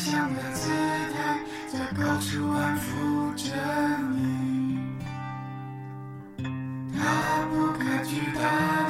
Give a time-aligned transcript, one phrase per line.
[0.00, 0.70] 想的姿
[1.12, 3.52] 态，在高处安抚着
[4.16, 4.78] 你。
[6.96, 6.98] 他
[7.50, 8.40] 不看巨大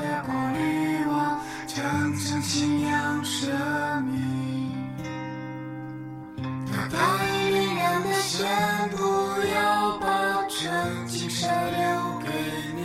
[0.00, 3.50] 的过滤网，层层信仰生
[4.04, 4.70] 命。
[6.73, 8.46] 他答应明亮的线，
[8.90, 8.96] 不
[9.52, 10.70] 要把纯
[11.08, 12.28] 净舍留给
[12.77, 12.80] 你。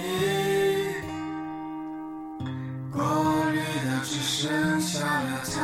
[2.92, 3.04] 过
[3.52, 5.62] 滤的只剩下了残，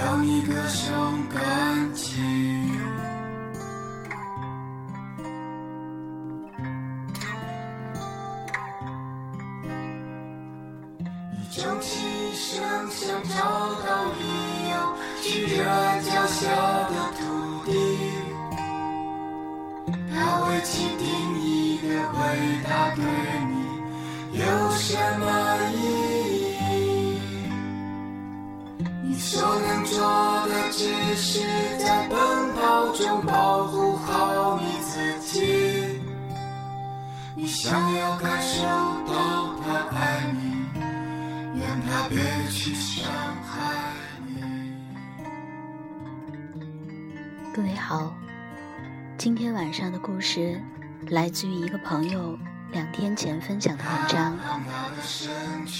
[0.00, 2.16] 还要你歌颂感激。
[11.32, 13.44] 你终其一生想找
[13.84, 14.72] 到理由
[15.20, 16.48] 去热爱脚下
[16.88, 17.20] 的土
[17.66, 17.70] 地，
[20.14, 20.14] 他
[20.46, 21.04] 为其定
[21.38, 22.18] 义的伟
[22.64, 23.04] 大对
[23.50, 23.54] 你
[24.38, 24.44] 有
[24.76, 25.26] 什么
[30.80, 31.40] 只是
[31.78, 32.16] 在奔
[32.54, 36.00] 跑中保护好你自己。
[37.36, 38.62] 你想要感受
[39.06, 40.64] 到他爱你。
[41.58, 42.18] 愿他别
[42.50, 43.12] 去伤
[43.44, 43.92] 害
[44.24, 44.40] 你。
[47.52, 48.14] 各位好，
[49.18, 50.58] 今天晚上的故事
[51.08, 52.38] 来自于一个朋友
[52.72, 54.38] 两天前分享的文章，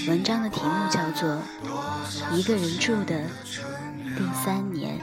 [0.09, 1.39] 文章的题目叫做
[2.37, 3.23] 《一个人住的
[4.16, 4.98] 第三年》。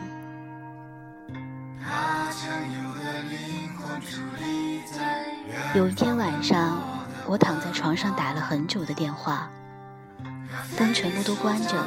[5.73, 6.79] 有一天晚上，
[7.25, 9.49] 我躺在床上打了很久的电话。
[10.77, 11.85] 灯全部都关着，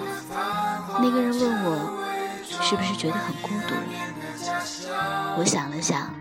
[1.01, 1.99] 那个人问我
[2.63, 3.75] 是不是觉得很孤独。
[5.37, 6.13] 我想了想，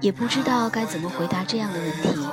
[0.00, 2.26] 也不知道该怎么回答这样的问题，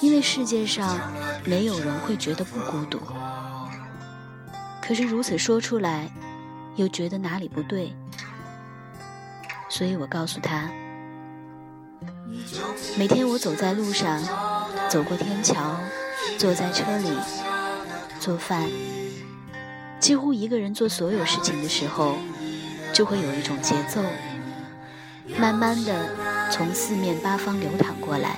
[0.00, 0.98] 因为世界上
[1.44, 3.00] 没有人会觉得不孤独。
[4.80, 6.10] 可是如此说出来，
[6.76, 7.94] 又觉得哪里不对，
[9.68, 10.70] 所以我告诉他，
[12.96, 14.22] 每天我走在路上，
[14.88, 15.76] 走过天桥，
[16.38, 17.10] 坐在车里。
[18.20, 18.70] 做饭，
[19.98, 22.14] 几乎一个人做所有事情的时候，
[22.92, 24.00] 就会有一种节奏，
[25.36, 28.36] 慢慢的从四面八方流淌过来，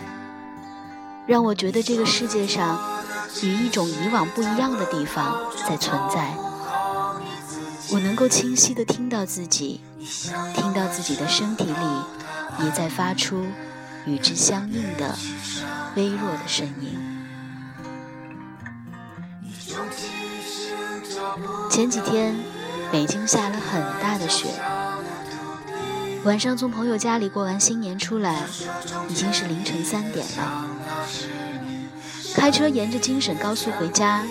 [1.27, 2.81] 让我觉得这个世界上
[3.43, 6.35] 与一种以往不一样的地方在存在。
[7.93, 9.81] 我能够清晰的听到自己，
[10.55, 13.45] 听到自己的身体里也在发出
[14.07, 15.17] 与之相应的
[15.97, 16.99] 微弱的声音。
[21.71, 22.37] 前几天，
[22.91, 24.49] 北京下了很大的雪。
[26.25, 28.45] 晚上从朋友家里过完新年出来，
[29.09, 30.67] 已经是凌晨三点了。
[32.35, 34.25] 开车沿着京沈高速回家，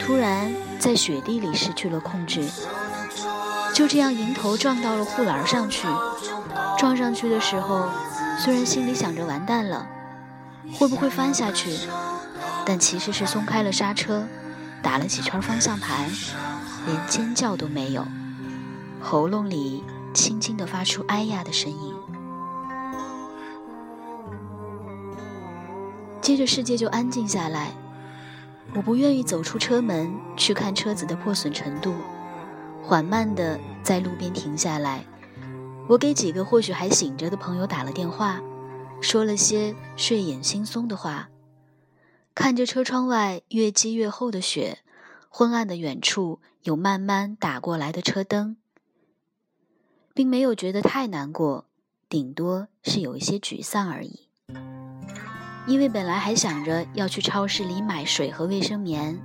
[0.00, 2.44] 突然在雪地里失去了控制，
[3.74, 5.88] 就这样迎头撞到了护栏上去。
[6.78, 7.88] 撞上去的时候，
[8.38, 9.84] 虽然心里想着完蛋了，
[10.72, 11.76] 会不会翻下去，
[12.64, 14.26] 但其实是松开了刹车，
[14.80, 16.08] 打了几圈方向盘。
[16.86, 18.06] 连尖叫都没有，
[19.00, 21.94] 喉咙里轻轻地发出“哎呀”的声音。
[26.20, 27.72] 接着世界就安静下来，
[28.74, 31.94] 我不愿意走出车门去看车子的破损程度，
[32.86, 35.04] 缓慢地在路边停下来。
[35.88, 38.40] 我给几个或许还醒着的朋友打了电话，
[39.00, 41.30] 说了些睡眼惺忪的话，
[42.34, 44.80] 看着车窗外越积越厚的雪。
[45.28, 48.56] 昏暗的远处有慢慢打过来的车灯，
[50.14, 51.64] 并没有觉得太难过，
[52.08, 54.28] 顶多是有一些沮丧而已。
[55.66, 59.20] 因为本来还想着要去超市里买水和卫生棉，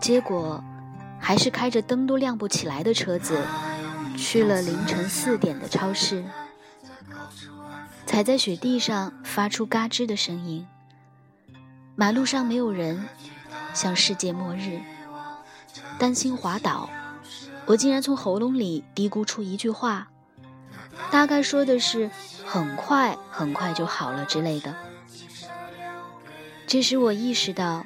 [0.00, 0.64] 结果
[1.20, 3.42] 还是开着灯都亮不起来的车子
[4.16, 6.24] 去了凌晨四点的超市，
[8.06, 10.66] 踩在雪地上发出嘎吱的声音，
[11.94, 13.04] 马路上没有人。
[13.72, 14.80] 像世界末日，
[15.98, 16.88] 担心滑倒，
[17.66, 20.08] 我竟然从喉咙里嘀咕出一句话，
[21.10, 22.10] 大概说的是
[22.46, 24.74] “很快很快就好了”之类的。
[26.66, 27.84] 这时我意识到，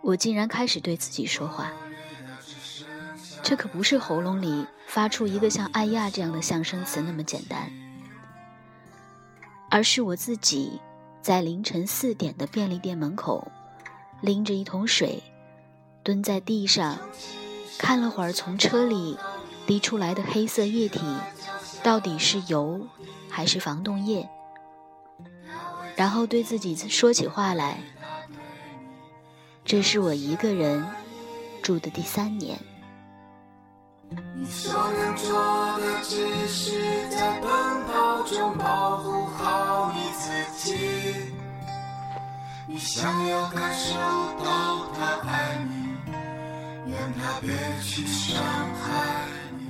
[0.00, 1.70] 我竟然开始对自己说话，
[3.48, 7.72] 这可不是喉咙里发出一个像“哎呀”这样的象声词那么简单，
[9.70, 10.78] 而是我自己
[11.22, 13.50] 在凌晨四点的便利店门口。
[14.20, 15.22] 拎着一桶水，
[16.02, 16.98] 蹲在地上，
[17.78, 19.16] 看了会儿从车里
[19.66, 21.00] 滴出来的黑色液体，
[21.82, 22.86] 到底是油
[23.30, 24.28] 还是防冻液？
[25.96, 27.80] 然后对自己说起话来
[29.64, 30.84] ：“这是我一个人
[31.62, 32.58] 住的第三年。”
[34.34, 35.32] 你所能做
[35.78, 37.50] 的只是在奔
[37.86, 41.32] 跑中保护好你自己。
[42.66, 43.94] 你想要感受
[44.44, 47.50] 到他爱你，愿他别
[47.82, 48.42] 去伤
[48.74, 49.26] 害
[49.58, 49.68] 你。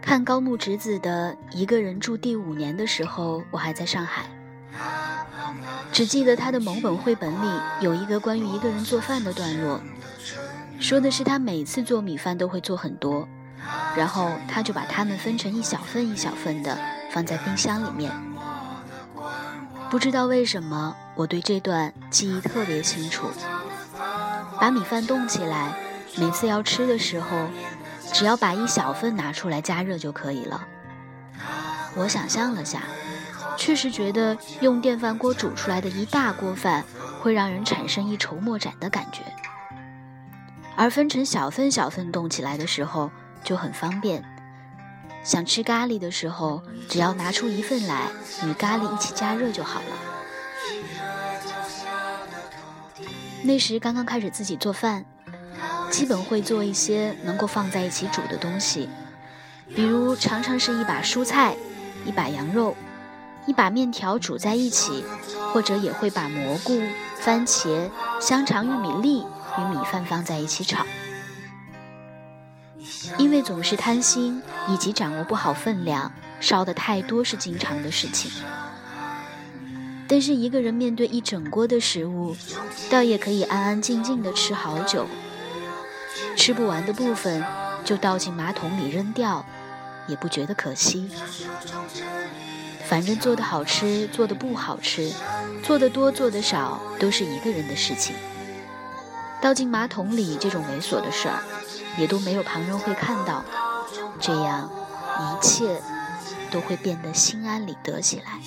[0.00, 4.24] 看高木直子的《一个人住第五年》的时候，我还在上海。
[6.00, 9.78] 只记得他的某本绘本里有一个关于一个人做饭的段落，
[10.80, 13.28] 说的是他每次做米饭都会做很多，
[13.94, 16.74] 然后他就把它们分成一小份一小份的
[17.10, 18.10] 放在冰箱里面。
[19.90, 23.28] 不知道为什么我对这段记忆特别清楚。
[24.58, 25.74] 把米饭冻起来，
[26.16, 27.28] 每次要吃的时候，
[28.10, 30.66] 只要把一小份拿出来加热就可以了。
[31.94, 32.84] 我想象了下。
[33.56, 36.84] 确实觉得用电饭锅煮出来的一大锅饭
[37.20, 39.22] 会让人产生一筹莫展的感觉，
[40.76, 43.10] 而分成小份小份冻起来的时候
[43.44, 44.24] 就很方便。
[45.22, 48.08] 想吃咖喱的时候，只要拿出一份来
[48.46, 49.86] 与咖喱一起加热就好了。
[53.42, 55.04] 那时刚刚开始自己做饭，
[55.90, 58.88] 基本会做一些能够放在一起煮的东西，
[59.74, 61.54] 比如常常是一把蔬菜，
[62.06, 62.74] 一把羊肉。
[63.46, 65.04] 一把面条煮在一起，
[65.52, 66.80] 或者也会把蘑菇、
[67.18, 67.90] 番茄、
[68.20, 69.26] 香肠、玉米粒
[69.58, 70.84] 与米饭放在一起炒。
[73.18, 78.30] 因为总是贪心以及掌握不好分量，烧的太多是经常的事情。
[80.06, 82.36] 但是一个人面对一整锅的食物，
[82.90, 85.06] 倒也可以安安静静的吃好久。
[86.36, 87.44] 吃不完的部分
[87.84, 89.44] 就倒进马桶里扔掉，
[90.08, 91.10] 也不觉得可惜。
[92.90, 95.12] 反正做的好吃，做的不好吃，
[95.62, 98.16] 做的多做的少，都是一个人的事情。
[99.40, 101.40] 倒进马桶里这种猥琐的事儿，
[101.96, 103.44] 也都没有旁人会看到，
[104.18, 104.68] 这样
[105.20, 105.80] 一切
[106.50, 108.40] 都会变得心安理得起来。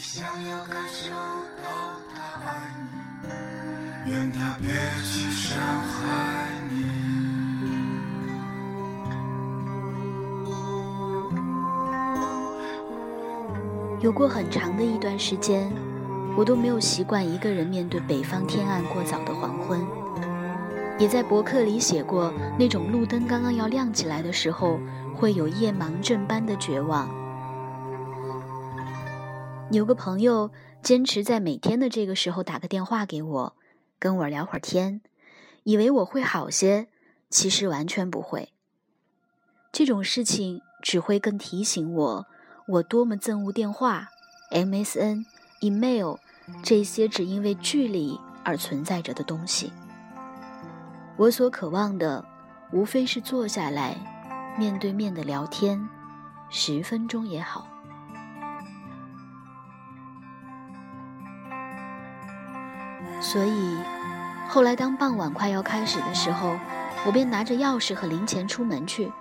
[4.05, 4.69] 愿他别
[5.05, 6.49] 去伤害
[14.03, 15.71] 有过很长的一段时间，
[16.35, 19.79] 我都没有习惯一个人面对北方天暗过早的黄昏，
[20.99, 22.29] 也在博客里写过
[22.59, 24.77] 那种路灯刚刚要亮起来的时候，
[25.15, 27.07] 会有夜盲症般的绝望。
[29.71, 30.51] 有个朋友
[30.81, 33.55] 坚持在每天的这个时候打个电话给我，
[33.99, 34.99] 跟我聊会儿天，
[35.63, 36.89] 以为我会好些，
[37.29, 38.49] 其实完全不会。
[39.71, 42.27] 这种事情只会更提醒我。
[42.65, 44.07] 我多么憎恶电话、
[44.49, 45.25] MSN、
[45.59, 46.15] email
[46.63, 49.73] 这些只因为距离而存在着的东西。
[51.17, 52.23] 我所渴望的，
[52.71, 53.97] 无非是坐下来，
[54.57, 55.89] 面对面的聊天，
[56.49, 57.67] 十分钟也好。
[63.19, 63.77] 所以，
[64.47, 66.57] 后来当傍晚快要开始的时候，
[67.05, 69.11] 我便拿着钥匙和零钱出门去，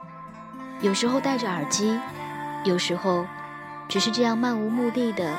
[0.80, 1.98] 有时候戴着耳机。
[2.64, 3.26] 有时候，
[3.88, 5.36] 只是这样漫无目的的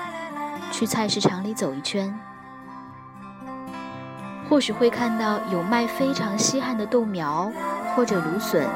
[0.71, 2.13] 去菜市场里走一圈，
[4.49, 7.51] 或许会看到有卖非常稀罕的豆苗
[7.95, 8.67] 或者芦笋，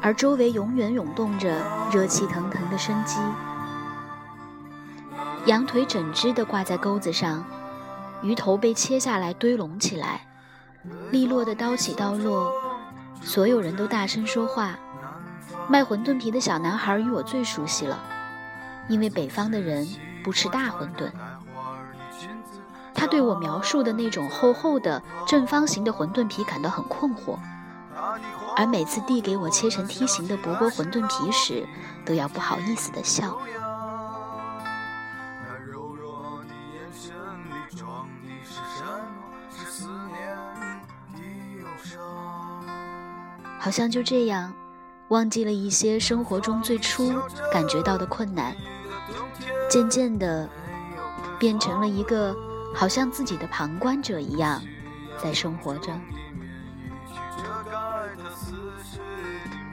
[0.00, 1.56] 而周围永远涌动着
[1.90, 3.18] 热气腾腾的生机。
[5.46, 7.44] 羊腿整只的挂在钩子上，
[8.20, 10.20] 鱼头被切下来堆拢起来，
[11.10, 12.52] 利落的刀起刀落，
[13.22, 14.76] 所有人都大声说话。
[15.68, 17.98] 卖馄饨皮的小男孩与我最熟悉了，
[18.88, 19.88] 因为北方的人
[20.22, 21.10] 不吃大馄饨。
[22.94, 27.38] 他对我描述的那种厚厚的正方形的馄饨皮感到很困惑，
[28.56, 31.66] 而每次递给我切成梯形的薄薄馄饨皮时，
[32.04, 33.38] 都要不好意思的笑。
[43.58, 44.52] 好像就这样。
[45.12, 47.12] 忘记了一些生活中最初
[47.52, 48.56] 感觉到的困难，
[49.68, 50.48] 渐渐的
[51.38, 52.34] 变成了一个
[52.74, 54.62] 好像自己的旁观者一样
[55.22, 55.92] 在生活着。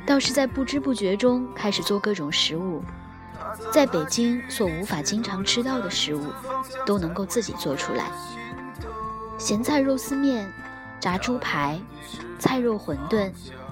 [0.06, 2.84] 倒是在不知不觉中开始做各种食物，
[3.72, 6.34] 在北京所无法经常吃到的食物，
[6.86, 8.12] 都能够自己做出来。
[9.38, 10.52] 咸菜肉丝面、
[11.00, 11.80] 炸猪排、
[12.38, 13.32] 菜肉馄饨、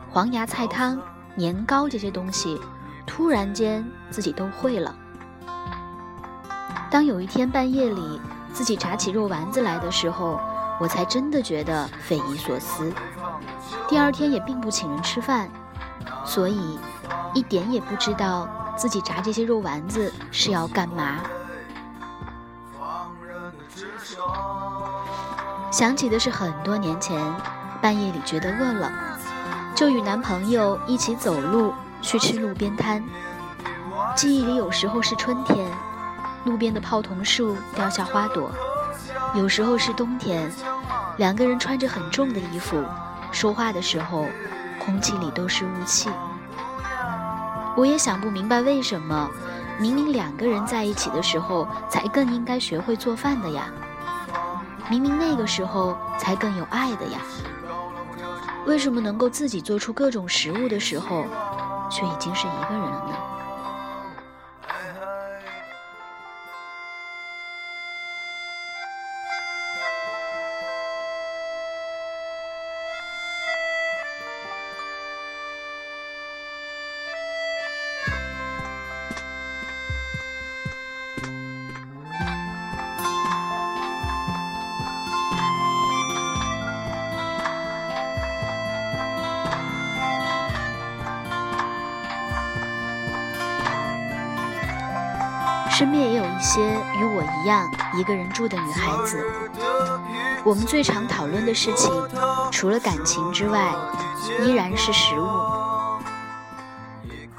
[0.10, 0.98] 黄芽菜汤。
[1.38, 2.60] 年糕这些东西，
[3.06, 4.94] 突然间自己都会了。
[6.90, 8.20] 当有一天半夜里
[8.52, 10.40] 自己炸起肉丸子来的时候，
[10.80, 12.92] 我才真的觉得匪夷所思。
[13.88, 15.48] 第二天也并不请人吃饭，
[16.26, 16.80] 所以
[17.36, 21.20] 一点也不知道自己炸这些肉丸子是要干嘛。
[25.72, 27.22] 想起的是很多年前，
[27.80, 28.92] 半夜里觉得饿了，
[29.78, 33.04] 就与男朋友一起走路去吃路边摊。
[34.16, 35.70] 记忆里有时候是春天，
[36.46, 38.50] 路边的泡桐树掉下花朵；
[39.36, 40.52] 有时候是冬天，
[41.18, 42.84] 两个人穿着很重的衣服，
[43.32, 44.26] 说话的时候，
[44.84, 46.10] 空气里都是雾气。
[47.76, 49.30] 我也想不明白为什么，
[49.78, 53.66] 明明两个人在一起的时候才更应该学会做饭的呀。
[54.90, 57.20] 明明那个时候才更有爱的呀，
[58.68, 61.26] 为什么能够自己做出各种食物的时候，
[61.90, 63.37] 却已经是一个人了呢？
[95.78, 96.60] 身边也有一些
[96.98, 99.24] 与我一样一个人住的女孩子，
[100.44, 101.94] 我们最常讨论的事情，
[102.52, 103.76] 除了感情之外，
[104.44, 105.28] 依然是食物。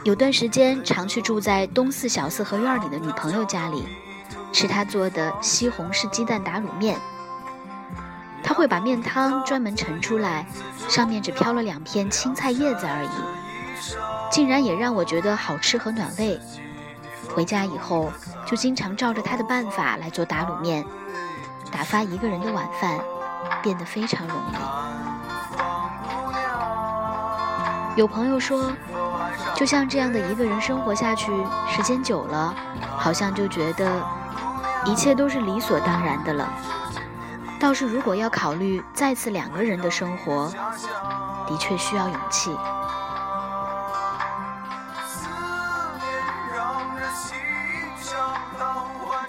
[0.04, 3.85] 有段时间常去住在东四小四合院里的女朋友家里，
[4.52, 6.97] 吃她做的西红柿鸡蛋打卤面。
[8.45, 10.47] 她会把面汤专门盛出来，
[10.88, 16.40] 上面只飘了两片青菜叶子而已，竟然也让我觉得好吃和暖胃。
[17.35, 18.11] 回家以后，
[18.47, 20.85] 就经常照着他的办法来做打卤面，
[21.70, 22.99] 打发一个人的晚饭，
[23.62, 24.54] 变得非常容易。
[27.97, 28.73] 有朋友说，
[29.54, 31.32] 就像这样的一个人生活下去，
[31.68, 32.54] 时间久了，
[32.97, 34.02] 好像就觉得
[34.85, 36.49] 一切都是理所当然的了。
[37.61, 40.49] 倒是如果要考虑再次两个人的生活，
[41.49, 42.56] 的确需要勇气。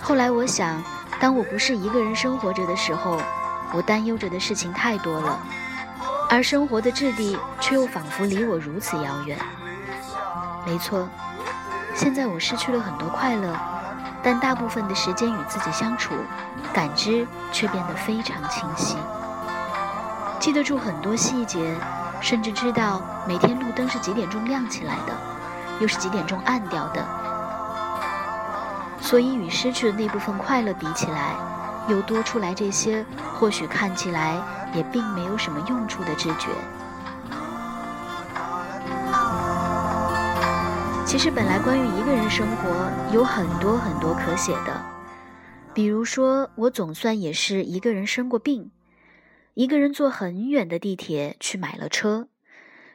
[0.10, 0.82] 后来我想，
[1.20, 3.22] 当我不是一个人生活着的时候，
[3.72, 5.40] 我担忧着的事情太多了，
[6.28, 9.38] 而生活的质地却又仿佛离我如此遥远。
[10.66, 11.08] 没错，
[11.94, 13.56] 现在我失去了很多快乐，
[14.24, 16.16] 但大部分的时间与自己相处，
[16.74, 18.98] 感知却变得非常清晰，
[20.40, 21.76] 记得住很多细节，
[22.20, 25.14] 甚至知道每天路灯是几点钟亮起来的，
[25.80, 27.06] 又是几点钟暗掉的。
[29.10, 31.34] 所以，与失去的那部分快乐比起来，
[31.90, 34.40] 又多出来这些或许看起来
[34.72, 36.50] 也并没有什么用处的知觉。
[41.08, 44.80] 其实，本来关于一个人生活有很多很多可写的，
[45.74, 48.70] 比如说，我总算也是一个人生过病，
[49.56, 52.28] 一个人坐很远的地铁去买了车，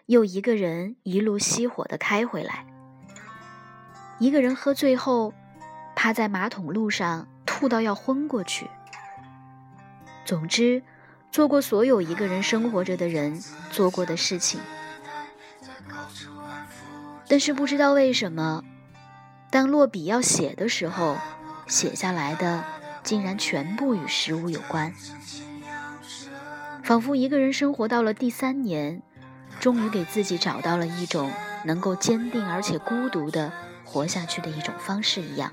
[0.07, 2.67] 又一个人一路熄火的开回来，
[4.21, 5.35] 一个人喝醉后。
[5.95, 8.69] 趴在马桶路上吐到要昏过去。
[10.25, 10.83] 总之，
[11.31, 14.61] 做过所有一个人生活着的人做过的事情。
[17.27, 18.63] 但是不知道为什么，
[19.51, 21.17] 当落笔要写的时候，
[21.67, 22.65] 写下来的
[23.03, 24.93] 竟然全部与食物有关。
[26.83, 29.03] 仿佛一个人生活到了第三年，
[29.59, 31.31] 终于给自己找到了一种
[31.65, 33.51] 能够坚定而且孤独的
[33.95, 35.53] 活下去的一种方式一样。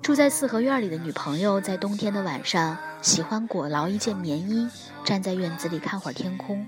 [0.00, 4.66] 住在四合院里的女朋友，在冬天的晚上喜欢裹牢一件棉衣，
[5.04, 6.64] 站在院子里看会儿天空。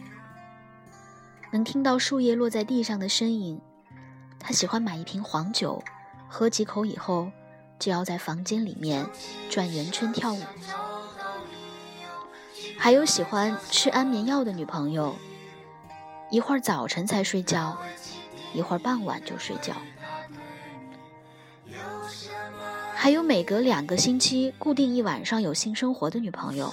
[1.50, 3.58] 能听到树叶落在地上的声音。
[4.38, 5.82] 她喜欢买一瓶黄酒，
[6.28, 7.30] 喝几口以后，
[7.78, 9.06] 就要在房间里面
[9.48, 10.42] 转圆圈跳舞。
[12.76, 15.16] 还有喜欢吃安眠药的女朋友，
[16.30, 17.78] 一会儿早晨才睡觉，
[18.54, 19.74] 一会儿傍晚就睡觉。
[22.94, 26.72] 还有每隔两个星期固定一晚上有性生活的女朋友，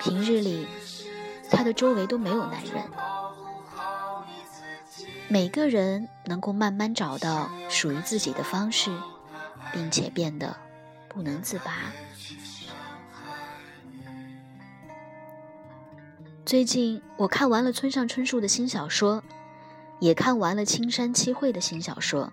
[0.00, 0.66] 平日里，
[1.50, 2.84] 她的周围都没有男人。
[5.28, 8.90] 每个人能够慢慢找到属于自己的方式，
[9.72, 10.56] 并且变得
[11.08, 11.92] 不能自拔。
[16.44, 19.22] 最近我看完了村上春树的新小说，
[20.00, 22.32] 也看完了青山七惠的新小说。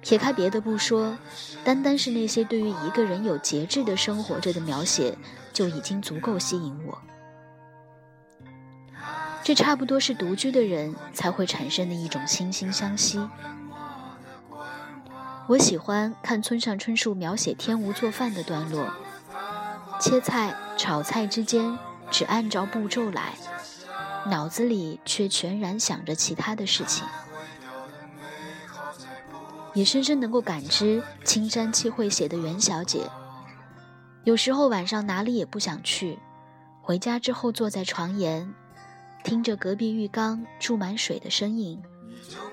[0.00, 1.16] 撇开别的不说，
[1.64, 5.16] 单单是那些对于一个人有节制的生活着的描写，
[5.52, 6.98] 就已经足够吸引我。
[9.42, 13.26] 这差不多是独居的人才会产生的一种惺惺相惜。
[15.46, 18.92] 我喜欢看村上春树描写天无做饭的段落，
[20.00, 21.78] 切菜、炒菜之间
[22.10, 23.34] 只按照步骤来，
[24.26, 27.06] 脑子里却全然想着其他的事情，
[29.74, 33.08] 也深深能够感知青山七会写的袁小姐，
[34.24, 36.18] 有时候晚上哪里也不想去，
[36.80, 38.54] 回家之后坐在床沿，
[39.22, 41.82] 听着隔壁浴缸注满水的声音，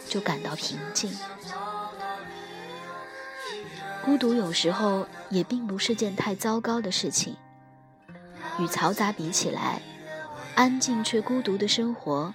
[0.08, 1.16] 就感到平静。
[4.04, 7.38] 孤独有时候也并不是件太糟糕的事情。
[8.60, 9.82] 与嘈杂比起来，
[10.56, 12.34] 安静却孤独的生活，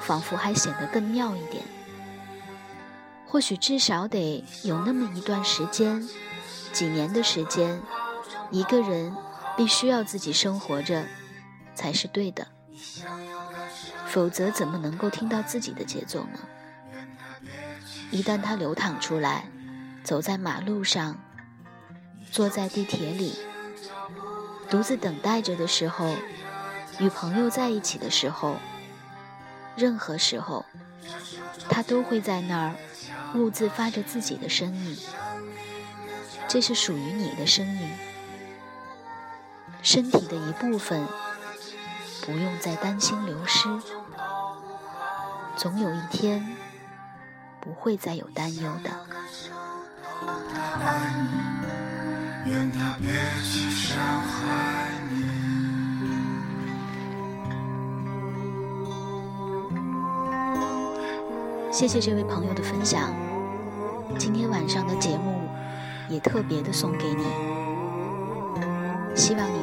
[0.00, 1.64] 仿佛还显得更妙一点。
[3.26, 6.06] 或许至少得有那么一段时间，
[6.72, 7.80] 几年的时间，
[8.50, 9.14] 一个人
[9.56, 11.06] 必须要自己生活着，
[11.74, 12.46] 才是对的。
[14.06, 16.40] 否则怎么能够听到自己的节奏呢？
[18.10, 19.46] 一旦它流淌出来。
[20.04, 21.16] 走在马路上，
[22.32, 23.38] 坐在地铁里，
[24.68, 26.12] 独自等待着的时候，
[27.02, 28.58] 与朋友在一起的时候，
[29.74, 30.64] 任何时候，
[31.68, 32.76] 他都会在那儿
[33.34, 34.96] 兀自发着自己的声音。
[36.46, 37.90] 这是属于你的声音，
[39.82, 41.04] 身体的一部分，
[42.24, 43.68] 不用再担心流失。
[45.56, 46.56] 总有一天，
[47.60, 48.90] 不会再有担忧的。
[61.72, 63.10] 谢谢这位朋友的分享，
[64.18, 65.48] 今天晚上的节目
[66.06, 67.24] 也特别的送给你，
[69.16, 69.61] 希望你。